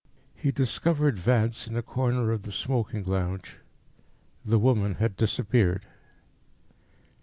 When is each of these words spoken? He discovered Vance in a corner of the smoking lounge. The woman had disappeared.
He 0.33 0.51
discovered 0.51 1.19
Vance 1.19 1.67
in 1.67 1.77
a 1.77 1.83
corner 1.83 2.31
of 2.31 2.41
the 2.41 2.51
smoking 2.51 3.03
lounge. 3.03 3.57
The 4.43 4.57
woman 4.57 4.95
had 4.95 5.15
disappeared. 5.15 5.85